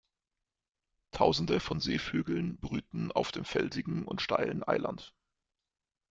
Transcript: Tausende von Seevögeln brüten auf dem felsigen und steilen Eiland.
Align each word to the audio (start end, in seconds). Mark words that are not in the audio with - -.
Tausende 1.11 1.59
von 1.59 1.79
Seevögeln 1.79 2.57
brüten 2.57 3.11
auf 3.11 3.31
dem 3.31 3.45
felsigen 3.45 4.07
und 4.07 4.19
steilen 4.19 4.63
Eiland. 4.67 5.13